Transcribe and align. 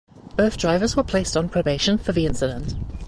Both 0.35 0.57
drivers 0.57 0.95
were 0.95 1.03
placed 1.03 1.37
on 1.37 1.47
probation 1.47 1.99
for 1.99 2.11
the 2.11 2.25
incident. 2.25 2.73